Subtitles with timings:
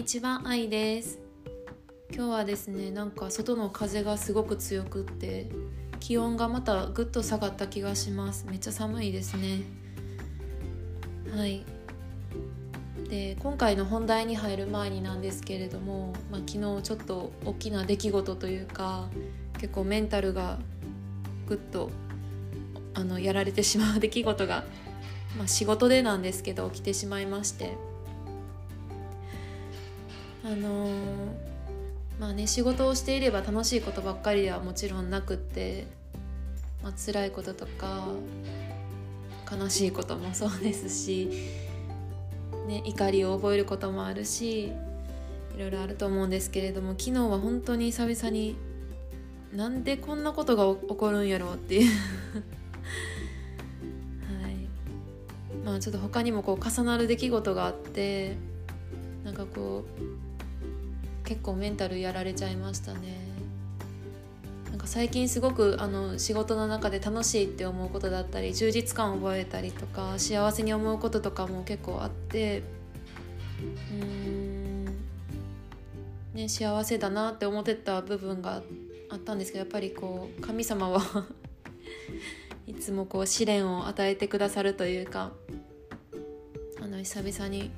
[0.00, 1.18] にちは、あいです。
[2.10, 5.50] 今日はですね、なんか外の風がすごく強くって
[6.00, 8.46] 気温がまたぐっと下がった気がします。
[8.48, 9.60] めっちゃ寒いですね。
[11.36, 11.66] はい。
[13.10, 19.10] で今回の本題に入る前になんですけれども、まあ、昨日ちょっと大きな出来事というか
[19.58, 20.58] 結構メンタルが
[21.46, 21.90] ぐっと
[22.94, 24.64] あのやられてしまう出来事が、
[25.36, 27.89] まあ、仕事でなんですけど起きてしまいまして。
[30.44, 30.90] あのー、
[32.18, 35.86] まあね仕事をしていれば楽しいことばっかりではもちろんなくって、
[36.82, 38.08] まあ辛いこととか
[39.50, 41.30] 悲しいこともそうですし
[42.70, 44.72] ね、怒りを覚えることもあるしい
[45.58, 48.56] ろいろあると思うんですけれども昨日は本当に久々に
[49.52, 51.90] なんでこんなことが起こるんやろうっていう。
[54.40, 54.54] はい。
[55.64, 58.36] まあちょっと他にもこう重なる出来事があって
[59.24, 63.30] なんかこう結構メンタルやられちゃいましたね。
[64.70, 72.62] なんか最近すごくあの仕事の中で楽しいって思うことだったり充実感を覚えたりとか幸せに思うこととかも結構あって
[73.90, 74.84] うーん、
[76.34, 78.62] ね、幸せだなって思ってた部分が
[79.10, 81.02] あったんですけどやっぱりこう神様は
[82.68, 85.32] いつもこう試練を与えてくださるというか
[86.80, 87.72] あの久々に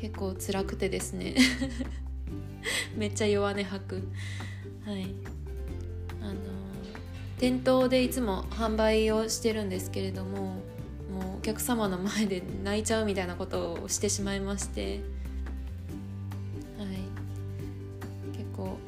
[0.00, 1.34] 結構辛くてですね。
[2.96, 4.08] めっちゃ弱音吐く。
[4.84, 5.06] はい。
[6.22, 6.34] あの
[7.36, 10.54] 店頭でいつも販売をしてるんですけれども
[11.12, 15.00] もうお客様の前で泣いちゃうみたいなことをしてしまいまして。
[16.78, 16.88] はい。
[18.36, 18.78] 結構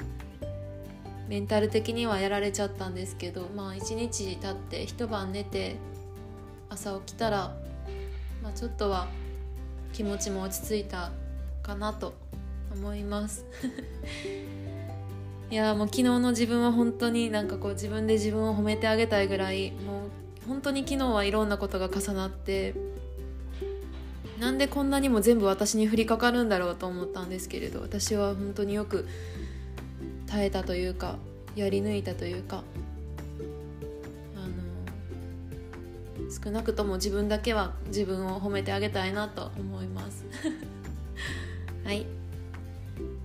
[1.28, 5.74] メンタル的にはやられちゃったんですけどまあ一日経って一晩寝て
[6.68, 7.56] 朝起きたら、
[8.44, 9.08] まあ、ちょっとは
[9.92, 11.10] 気持ちも落ち着いた
[11.62, 12.14] かなと
[12.72, 13.44] 思います。
[15.50, 20.10] いやもう昨日の自分は本当になんかこう自分で自分を褒めてあげたいぐらいもう
[20.46, 22.74] 本当に昨日はいろんなことが重なって
[24.38, 29.08] なんでこんなにも全部私に降りかかるんだろうと思ったんですけれど私は本当によく
[30.26, 31.16] 耐えたというか
[31.56, 32.62] やり抜いたというか
[36.30, 40.24] 少なくとも自分だけは自分を褒めてあげたいなと思います
[41.84, 42.06] はい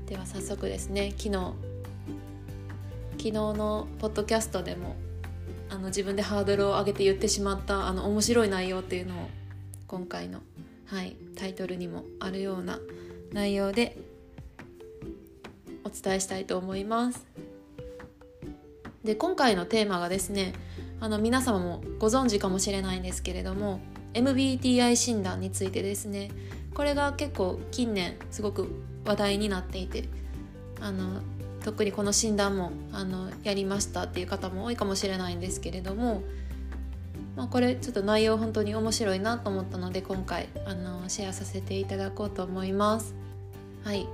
[0.07, 1.53] では早速ですね昨日
[3.11, 4.95] 昨日のポッドキャストでも
[5.69, 9.29] あの自分でハードルを上げて言ってしまったあの面白い内容っていうのを
[9.87, 10.41] 今回の、
[10.85, 12.79] はい、タイトルにもあるような
[13.31, 13.97] 内容で
[15.83, 17.25] お伝えしたいと思います。
[19.03, 20.53] で今回のテーマがですね
[21.05, 23.79] あの皆様もご存知かもしれないんですけれども
[24.15, 26.31] MBTI 診断についてですね
[26.73, 28.71] これが結構近年すごく
[29.05, 30.09] 話題になっていて
[30.81, 31.21] あの
[31.63, 36.23] 特にこの診断もあのやりましたっていう方も多いかもしれないんですけれども、
[37.35, 43.13] まあ、これちょっと内容本当に面白いなと思ったので今回あのシェアさせていただこうと思います。
[43.83, 44.07] はい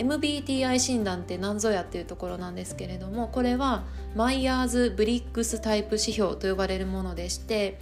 [0.00, 3.84] MBTI 診断って何ぞやっていうところなんですけれどもこれは
[4.16, 7.78] マイヤーズ・ブリックスタイプ指標と呼ばれるものでして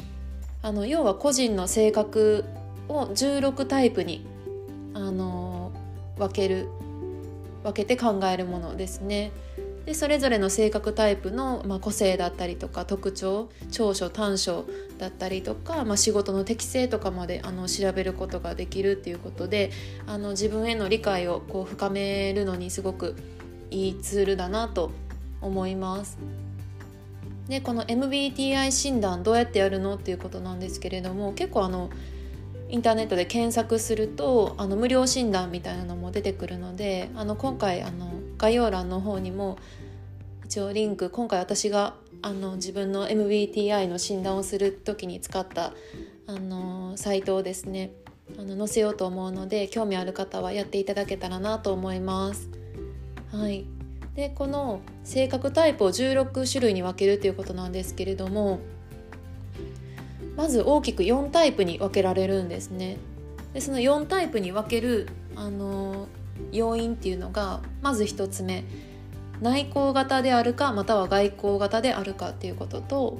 [0.60, 2.44] あの要は個人の性格
[2.88, 4.26] を16タイプに
[4.94, 5.72] あの
[6.18, 6.68] 分ける
[7.62, 9.30] 分けて考えるものですね。
[9.88, 14.66] でそれぞれの性格タイプの、まあ、個性だったりとか特徴長所短所
[14.98, 19.70] だったりとか、まあ、仕事の適性とかまであの調べることができるっていうことで
[20.06, 23.16] あの自分への理解をこう深めるのにすごく
[23.70, 24.90] いいツールだなと
[25.40, 26.18] 思います。
[27.48, 31.88] でこの MBTI 診断どうやってやるのっていうことなんですけれども結構あの
[32.68, 39.58] インターネットで検索するとあの無料診断みたいなのも出てくるのであの今回あの概要欄の方にも
[40.46, 45.72] 一応リンク今回私があの自分の MBTI の診断をする時に使った
[46.26, 47.92] あのサイトをですね
[48.38, 52.48] あの載せようと思うので興味ある方はやっていただけたらなと思います。
[53.32, 53.64] はい、
[54.14, 58.60] でこの性格タイプを16種類に分けるということなんですけれども
[60.36, 62.96] まず大きく4タイプに分けられるんですね。
[63.52, 66.06] でその4タイプに分ける、あの
[66.52, 68.64] 要因っていうのがまず1つ目
[69.40, 73.18] 内向型であるかまたは外向型であるかっていうことと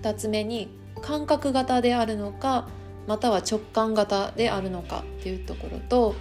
[0.00, 0.68] 2つ目に
[1.00, 2.68] 感覚型であるのか
[3.06, 6.14] または直感型であるのかっていうところと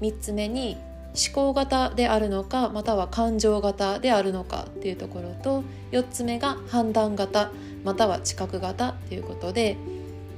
[0.00, 0.76] 3つ目に
[1.14, 7.50] 思考型であるのかまたは感情型であるのかっていうところと4つ目が判断型
[7.84, 9.76] または知覚型ということで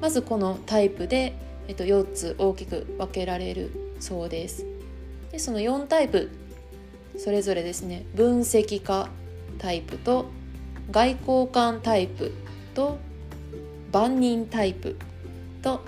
[0.01, 1.35] まずこのタイプで、
[1.69, 4.76] えっと、4つ大きく分けられるそうです。
[5.37, 6.31] でその4タイプ
[7.19, 8.07] それぞれですね。
[8.15, 9.11] 分析家
[9.59, 10.31] タイプと
[10.91, 12.33] 外交官タイプ
[12.73, 12.97] と
[13.93, 14.97] 万人タイプ
[15.61, 15.85] と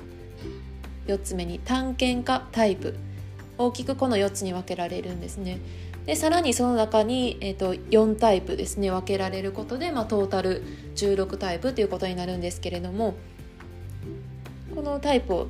[1.06, 2.98] 4つ目に探検家タイプ。
[3.56, 5.60] 大きくこの4つに分けられるんですね。
[6.04, 8.90] でさらにその中に、えーと、4タイプですね。
[8.90, 10.62] 分けられることで、まあ、トータル
[10.94, 13.14] 16タイプということになるんですけれども
[14.74, 15.48] このタイプを、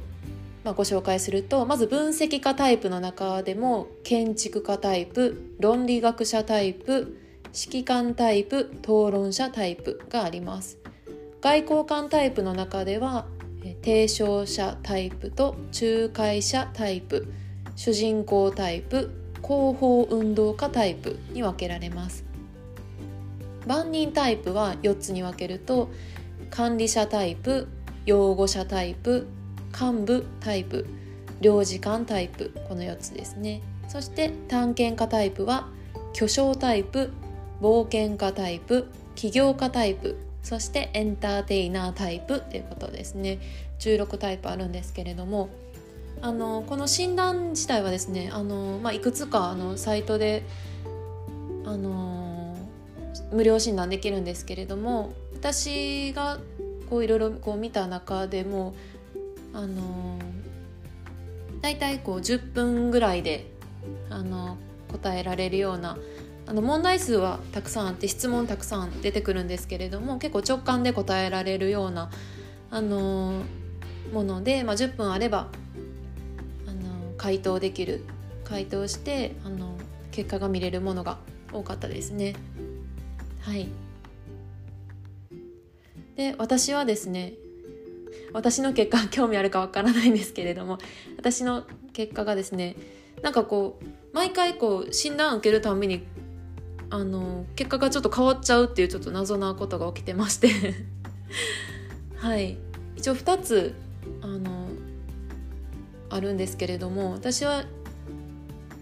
[0.68, 7.16] まあ、ご紹介するとまず分析家タイプの中でも建築家タイプ論理学者タイプ
[7.54, 10.76] 指揮官タイプ討論者タイプがあります。
[11.40, 13.24] 外交官タイプの中では
[13.82, 17.32] 提唱者タイプと仲介者タイプ
[17.74, 22.26] 主人公タイプ広報運動家タイプに分けられます。
[23.66, 25.88] 万人タイプは4つに分けると
[26.50, 27.68] 管理者タイプ
[28.04, 29.28] 擁護者タイプ
[29.72, 30.86] 幹部タイプ
[31.40, 33.62] 領事館タイプこの4つですね。
[33.88, 35.68] そして探検家タイプは
[36.12, 37.10] 巨匠タイプ
[37.60, 43.38] 冒険家タイプ起業家タイプそしてエンターテイナータイプということですね。
[43.78, 45.50] 16タイプあるんですけれども
[46.20, 50.44] あのこの診断自体はですねあの、まあ、いくつかあのサイトで
[51.64, 52.56] あの
[53.32, 56.38] 無料診断できるんですけれども私が
[56.90, 58.74] こういろいろこう見た中でも
[59.52, 60.18] あの
[61.60, 63.50] 大体こう10分ぐらいで
[64.10, 64.56] あの
[64.92, 65.98] 答えられるような
[66.46, 72.10] あの問題数はたくさんあって質問たくさん出てくるんですけれども結構直感で答えられるような
[72.70, 73.42] あの
[74.12, 75.48] もので、まあ、10分あれば
[76.66, 78.04] あの回答できる
[78.44, 79.76] 回答してあの
[80.10, 81.18] 結果が見れるものが
[81.52, 82.34] 多かったですね。
[83.40, 83.68] はい
[86.16, 87.34] で私はですね
[88.32, 90.78] 私の結果興味あるかわからないんですけれども
[91.16, 92.76] 私の結果がですね
[93.22, 96.06] なんかこう毎回こう診断を受けるたびに
[96.90, 100.48] あの結果がちょっと変わっちゃうっていうちょっと謎なことが起きてまして。
[102.16, 102.56] はい。
[102.96, 103.74] 一応2つ
[104.22, 104.68] あの
[106.10, 107.64] あるんですけれども私は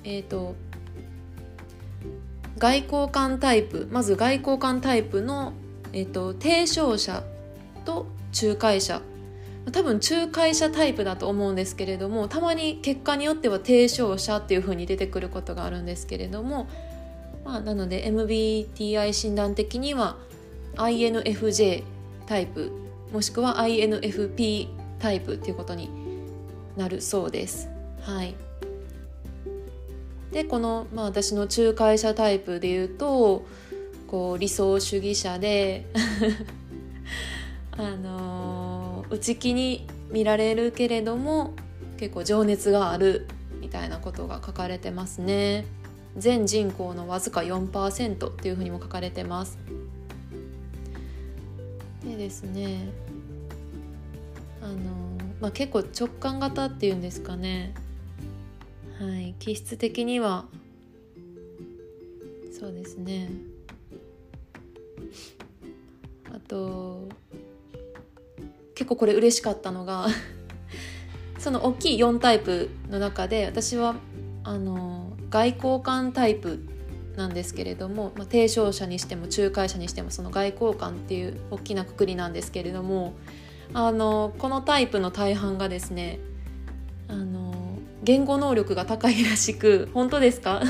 [0.05, 0.55] えっ、ー、と
[2.59, 5.53] 外交官タイプまず外交官タイプの、
[5.93, 7.23] えーと、提唱者
[7.85, 8.07] と
[8.41, 9.03] 仲介者
[9.73, 16.69] 多分仲介者タイプだと思うんですけれどもたまに結果によっては提唱者っていう風に出てくることがあるんですけれども、
[17.45, 20.17] まあ、なので MBTI 診断的には
[20.77, 21.83] INFJ
[22.27, 22.71] タイプ
[23.13, 24.69] もしくは INFP
[24.99, 25.91] タイプっていうことに
[26.77, 27.69] なるそうです。
[28.03, 28.35] はい、
[30.31, 33.45] でこの、まあ、私の仲介者タイプで言うと
[34.07, 35.87] こう理想主義者で
[37.79, 38.26] あの、
[39.17, 41.55] 内気に見られるけれども
[41.97, 43.27] 結構情熱がある
[43.61, 45.65] みたいなことが書かれてますね。
[46.17, 49.59] 全人口のわずか4%っていうふうにも書かれてます。
[52.05, 52.89] でですね
[54.63, 54.75] あの
[55.41, 57.75] まあ、結構直感型っていうんですかね
[58.99, 60.47] はい気質的には
[62.59, 63.29] そうですね
[66.33, 67.09] あと
[68.87, 70.07] 結構これ嬉しかったのが
[71.41, 73.97] その大きい4タイプの中で私は
[74.45, 76.65] あの外交官タイプ
[77.17, 83.15] なんですけれども、まあ、提唱者にしても仲介者にしてもその外交官っていう大きなくくりなんですけれども
[83.75, 86.21] あのこのタイプの大半がですね
[87.09, 87.53] あの
[88.05, 90.63] 言語能力が高いらしく本当ですか？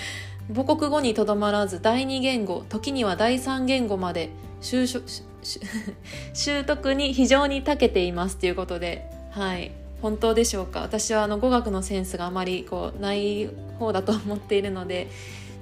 [0.54, 4.86] 母国語にとどまらず第二言語時には第三言語まで習
[6.34, 9.72] 習得に非常に長けていますということではい。
[10.02, 10.80] 本当でしょうか？
[10.80, 13.48] 私はあの語学のセンスがあまりこうない
[13.78, 15.08] 方だと思っているので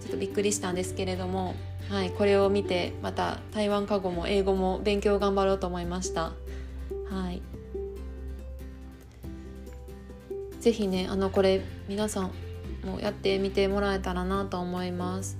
[0.00, 1.54] ちょっとびっくりしたんですけれども、
[1.88, 6.32] はい、これを見てまた台湾過語も英語も勉強頑張ろうと思いました。
[7.10, 7.42] はい。
[10.60, 12.30] 是非ねあのこれ皆さん
[12.84, 15.38] もやってみてもらえたらなと思います。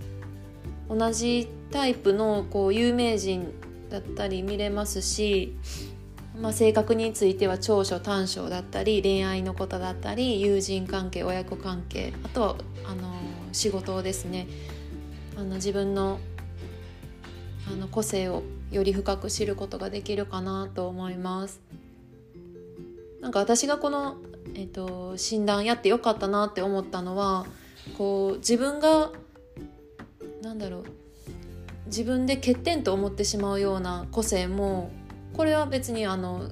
[0.88, 3.52] 同じタイプのこう有名人
[3.90, 5.56] だったり見れますし、
[6.40, 13.14] まあ、性格については長所短所だったり恋愛のことだったり友人関係親子関係あとはあの
[13.52, 14.46] 仕事ですね
[15.36, 16.18] あの自分の
[17.68, 21.60] あの個性をより深く知ることができるかなと思います。
[23.20, 24.18] なんか私がこの、
[24.54, 27.46] えーと、診断やってよかったなって思ったのは
[27.98, 29.10] こう自分が
[30.46, 30.84] なんだろう。
[31.86, 34.90] 自分で欠点と思ってしまうような個性も
[35.34, 36.50] これは別にあの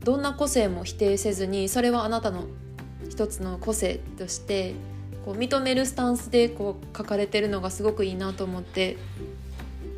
[0.00, 2.44] どんな個性も否定せずにそれはあなたの
[3.08, 4.74] 一つの個性として
[5.24, 8.96] こう認めるスタンスでこう書かれてるのがすごくいいなと思って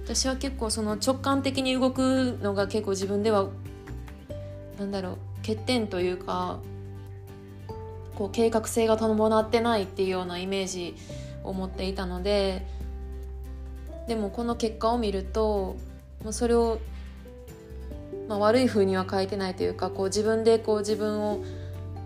[0.05, 3.49] 私は結構その直感的に動くのが結構自分では
[4.79, 6.61] なんだろう欠点というか
[8.17, 10.95] こう計画性が伴ってないっていうようなイメージ
[11.43, 12.67] を持っていたので
[14.09, 15.77] でもこの結果を見ると
[16.23, 16.79] もうそれを、
[18.29, 21.43] まあ、悪い風には書いてないというかこう自分でこう自分を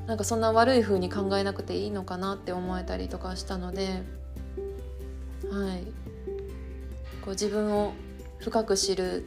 [0.07, 4.03] なんかそんな悪い風に考えなくていいのかなって思えたりとかしたので
[5.51, 6.11] はい。
[7.23, 7.93] こう自分を
[8.39, 9.25] 深く知る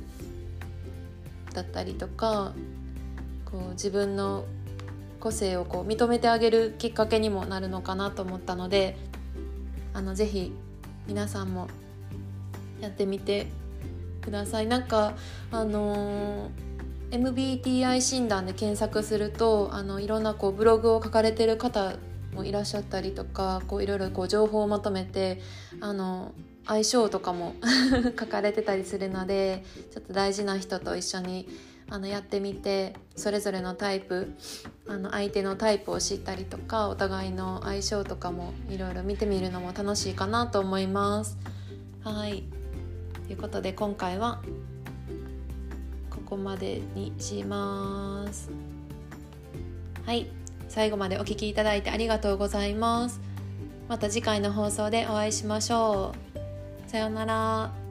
[1.53, 2.53] だったりとか
[3.45, 4.45] こう自分の
[5.19, 8.97] 個性をこう認めてあげるきっかけにもなるのかなと思ったので
[9.93, 10.51] あのぜひ
[11.07, 11.67] 皆さんも
[12.81, 13.47] やってみて
[14.21, 15.15] くださいなんか
[15.51, 21.95] あのー、MBTI 診断で検索するとあのいろんなこうブログを書かれてる方
[22.33, 25.39] もいらっしゃったりとかこういろいろこう情報をまとめて
[25.79, 26.33] あの
[26.65, 27.55] 相性とかも
[28.19, 31.47] 書かれてたりするのでちょっと大事な人と一緒に
[31.89, 34.33] あのやってみてそれぞれのタイプ
[34.87, 41.37] あの相手のタイプを知ったりとかお互いの相性とかもいろいろ見てみるのも楽しいかなと思います。
[42.03, 42.62] はい
[43.25, 44.41] ということで今回は
[46.09, 48.49] ここまでにします。
[50.05, 50.27] はい
[50.67, 53.21] 最後までお聴きいただいてありがとうございます。
[53.87, 56.15] また次回の放送でお会いしましょ
[56.87, 56.89] う。
[56.89, 57.82] さようなら。